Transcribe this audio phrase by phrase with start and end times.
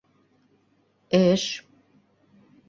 [1.19, 1.43] Эш